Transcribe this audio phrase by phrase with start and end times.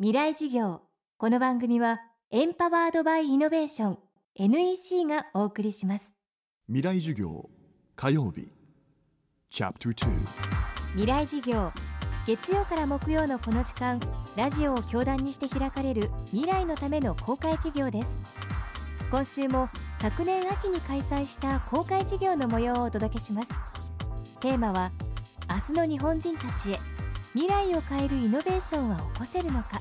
[0.00, 0.80] 未来事業。
[1.18, 2.00] この番組は
[2.32, 3.98] エンパワードバイイノベーション
[4.34, 6.12] NEC がお送りします。
[6.66, 7.48] 未来授業
[7.94, 8.48] 火曜日。
[9.50, 10.10] チャプター
[10.94, 11.70] 未来事業。
[12.26, 14.00] 月曜から木曜のこの時間
[14.34, 18.08] ラジオを教壇にして開かれる未来のための公開事業です。
[19.12, 19.68] 今週も
[20.00, 23.52] 昨年秋に開催した公開事業の模様をお届けします。
[24.40, 24.90] テーマは
[25.48, 26.78] 明日の日本人たちへ
[27.34, 29.80] 未来を変えるイノベーションは起こせるのか。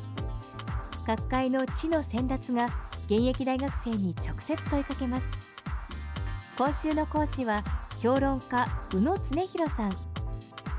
[1.05, 2.65] 各界の知の先達が
[3.05, 5.27] 現役大学生に直接問いかけます。
[6.57, 7.63] 今週の講師は
[8.01, 9.93] 評論家宇野恒弘さん。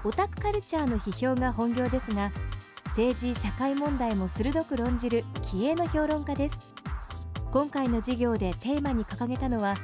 [0.02, 2.30] オタクカルチャーの批評が本業ですが
[2.88, 6.58] 政治社会問題も鋭く論じる気鋭の評論家です。
[7.52, 9.76] 今回の授業でテーマに掲げたのは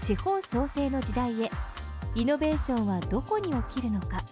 [0.00, 1.50] 地方創生の時代へ
[2.16, 4.24] イノベーションはどこに起きるのか。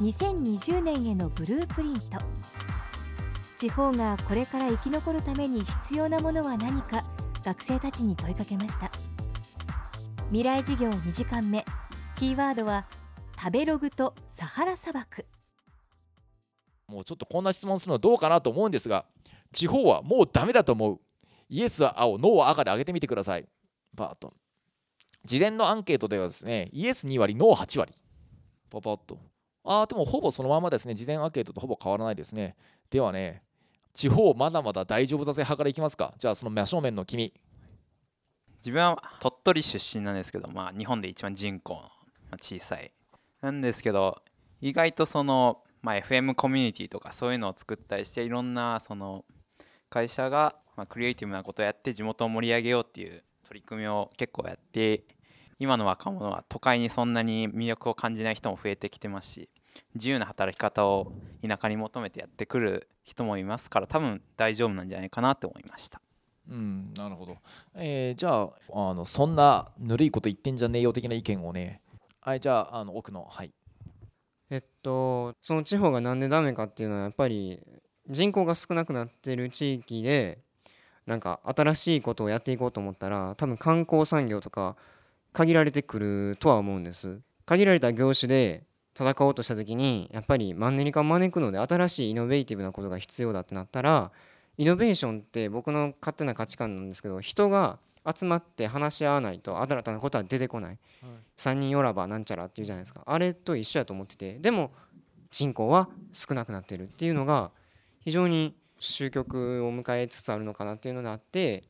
[0.00, 2.00] 2020年へのブループリント。
[3.58, 7.02] 地方がこれから生き残るために必要なものは何か
[7.44, 8.90] 学生たちに問いかけました。
[10.28, 11.66] 未来事業2時間目。
[12.16, 12.86] キーワードは
[13.38, 15.26] 食べログとサハラ砂漠。
[16.88, 19.04] もうちょっとこんな質問するのどうかなと思うんですが
[19.52, 21.00] 地方はもうダメだと思う。
[21.50, 23.46] イエスは青ノーは赤で上げてみてください。
[23.94, 24.32] バーッと。
[25.26, 27.92] 事前のアンケートではですねイエス2割ノー8割。
[28.70, 29.18] パパッと。
[29.64, 30.94] ああ、でもほぼそのままですね。
[30.94, 32.56] 事前アンケートとほぼ変わらないですね。
[32.90, 33.42] ではね、
[33.92, 36.14] 地方まだまだ大丈夫だぜ派からいきますか。
[36.18, 37.32] じゃあその真正面の君。
[38.58, 41.90] 自分は鳥取出身なんですけど、まあ、日本で一番人口の
[42.40, 42.92] 小さい。
[43.40, 44.22] なんですけど、
[44.60, 49.24] 意外とその、まあ、FM コミュニティとかそういうのを作ったりしていろんなその
[49.88, 55.04] 会社が、まあ、クリエイティブなことをやって地元を盛り上げようっていう取り組みを結構やって
[55.60, 59.48] 今の若者は都会にそんなに魅力を感じない人も増えてきてますし
[59.94, 61.12] 自由な働き方を
[61.46, 66.00] 田舎に求めてやってくる人もいますから多分大丈夫なんじゃないかなと思いました。
[66.48, 67.36] うん、なるほど、
[67.74, 68.50] えー、じゃあ
[68.90, 71.82] あのそんなぬるいこと言ってんじゃねえよ的な意見をね。
[72.22, 73.52] はいじゃああの奥のはい。
[74.48, 77.60] えっとその地方がなんでダメかっていうのはやっぱり
[78.08, 80.38] 人口が少なくなってる地域で
[81.06, 84.76] なんか新しいことをやっていこうと思ったら多分観光産業とか
[85.32, 87.20] 限られてくるとは思うんです。
[87.46, 88.64] 限られた業種で
[88.94, 94.10] 戦おうとした時にやっぱりマンネリ化を招くので新しいイノベーティブなことが必要だってなったら
[94.58, 100.78] イノベーションって僕の勝手な価値観なんですけど人が集まって話し合わないと新たなことは出てこない、はい、
[101.38, 103.02] 3人よらばなんちゃらっていうじゃないですか。
[103.06, 104.38] あれと一緒やと思ってて。
[104.38, 104.70] でも
[105.30, 107.50] 人口は少なくなってるっていうのが
[108.00, 111.64] 非常に終局を迎えつつあるのかなっていうのがあって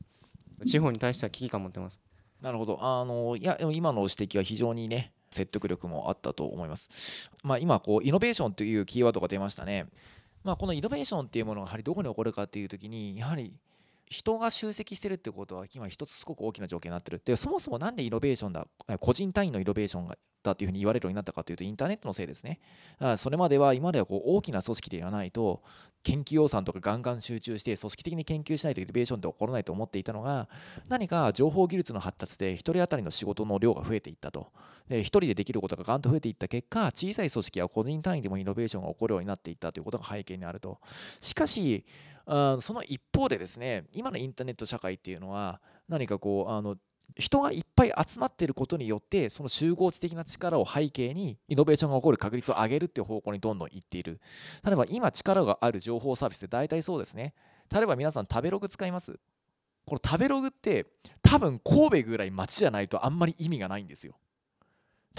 [0.65, 1.99] 地方に対しては危機感を持ってます。
[2.41, 7.29] なるほどあのいや今の指摘は非常にね説得力もあったと思います。
[7.43, 9.85] まあ、今こうイノベーションというキーワードが出ましたね。
[10.43, 13.53] まあ、このイノベーションっていうものがやはりどこに起こるかっていう時にやはり
[14.07, 18.67] 人が集積してるってことは今一つすごく大きな条件になってるでそもそも何でイノベーションだ
[18.99, 22.59] 個人単位のイノベーションがだっていうふうに言われるようになったかというとインターネットのせいですね。
[22.99, 25.61] だからそれまでは今まではこう大きな組織でやらないと
[26.03, 30.49] 研究予算とかガンガン集中して組織的に研究しないとイノベーションって起こらないと思っていたのが
[30.89, 34.51] 何か情報技術の発達で1人当たりの仕事の量が増えていったと。
[34.89, 40.79] で1人でできることがガンと増えていった結果小さい組織や個人単位でもイノベーションが起こるようになっていったということが背景にあると。
[41.19, 41.85] しかし
[42.25, 46.77] その一方でですね今のインターネット社会っていうのは何かこうあの
[47.17, 54.19] 人がいっぱい集まっていることによってその集合値的な力を背景にイノベーションが起こる確率を上げるっていう方向にどんどんいっている。
[54.63, 57.33] 例えば今力がある情報サービスって大体そうですね。
[57.71, 59.19] 例えば皆さん食べログ使います。
[59.85, 60.85] この食べログって
[61.21, 64.15] 多分神戸ぐらい街じゃないとあんまり意味がないんですよ。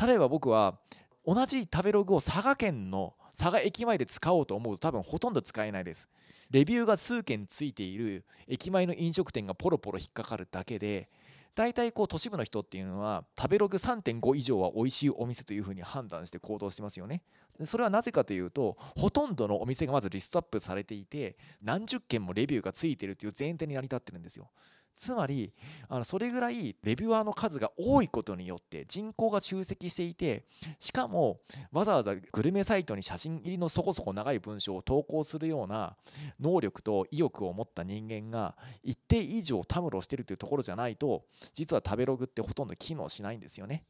[0.01, 0.79] 例えば僕は
[1.27, 6.09] 同じ食べログを佐賀県の佐賀駅前で使おうと思うと多分ほとんど使えないです。
[6.51, 11.09] レビューが数件ついている駅前の飲食店がポロポロ引っかかるだけで
[11.55, 17.23] 大体こう都市部の人っていうのは食べログ3.5以上は美味しいお店というふうに判断して行動してますよね。
[17.65, 24.51] それはなぜかというとほとんどのお店がまずリストアップされていて何十件もレビューがついてるという前提に成り立ってるんですよ。
[24.97, 25.53] つまり
[25.89, 30.45] あのそれぐらいレビュアーの数が多いことによって人口が集積していて
[30.79, 31.41] しかも
[31.73, 35.97] わざわざグルメサイトに写真入りのそこそこ長い文章を投稿するような
[36.41, 43.85] 能力と意欲を持った人間が一定以上たむろしてるというところじゃないと実は食べログってほとんど機能しないんですよね。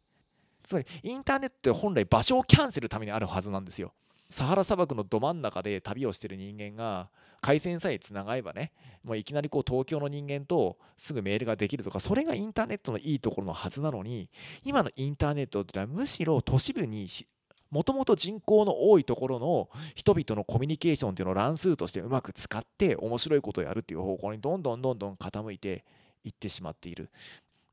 [0.62, 3.92] つまりインターネットって本来場所をキャンセルためにあるはずなんですよ。
[4.32, 7.10] サハラ砂漠のど真ん中で旅をしてる人間が
[7.42, 8.72] 回線さえつながればね
[9.04, 14.30] もういきなりこう東京の人間とすぐメールができるとかそれがインターネットのいいところのはずなのに
[14.64, 17.08] 今のインターネットってのはむしろ都市部に
[17.70, 25.84] もともと人口の多いところの人々のコミュニケーションっていうのを乱数としてうまく使って面白いことをやるっていう方向にどんどんどんどん傾いて
[26.24, 27.10] いってしまっている。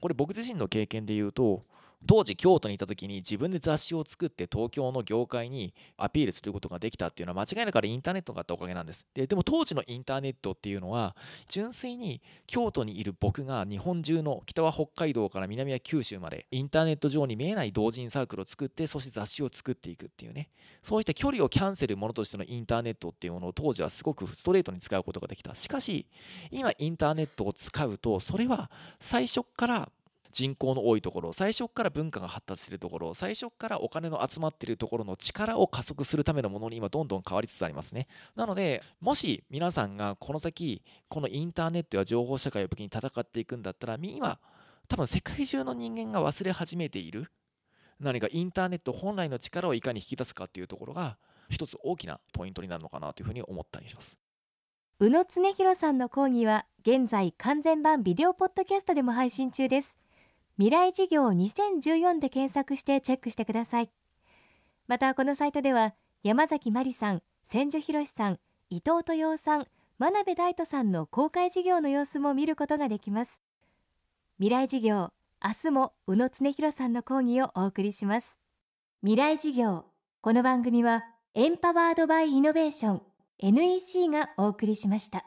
[0.01, 1.63] これ僕自身の経験で言うと
[2.07, 9.05] 当時京都にいた時に自分で雑誌を作って東京の業界にアピールすることができたっていうのは間違いなくインターネットがあったおかげなんです。
[9.13, 11.15] ででも当時のインターネットっていうのは
[11.47, 20.49] 純粋に京都にいる僕が日本中の北は北海道から南は九州までインターネット上に見えない同人サークルを作ってそして雑誌を作っていくっていうね。
[20.81, 25.55] そうした距離をキャンセルものとしてのインターネットっていうものを当時はすごくストレートに使うことができた。
[25.55, 26.07] しかし
[26.51, 29.91] 今インターネットを使うとそれは最初から
[30.31, 38.07] 人口の多いところ最初から文化が発達しているところ最初からお金の集まっているところの力を加速するためのものに今どんどん変わりつつありますね。
[38.35, 44.39] なのでもし皆さんがこの先このインターネットや情報社会を武器に戦っていくんだったら今
[44.87, 47.31] 多分世界中の人間が忘れ始めている。
[47.99, 51.17] 何かインターネット本来の力をいかに引き出すかっていうところが
[51.49, 54.17] 一つ大きなポイントになるのかなというふうに思ったりします。
[54.99, 59.98] 宇野恒弘さんの講義は現在完全版ビデオポッドキャストでも配信中です。
[60.59, 63.89] 未来事業2014で検索してチェックしてください。
[64.89, 68.39] またこのサイトでは山崎真理さん千住博さん
[68.69, 69.67] 伊藤豊さん
[69.99, 73.39] 真鍋大斗さんの公開事業の様子も見ることができます。
[74.37, 78.37] 未来事業明日も宇野恒弘さんの講義をお送りします。
[79.01, 79.85] 未来事業
[80.19, 83.01] この番組はエンパワードバイイノベーション
[83.39, 85.23] NEC がお送りしました。